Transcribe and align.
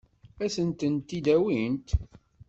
Ad 0.43 0.51
sent-tent-id-awint? 0.53 1.87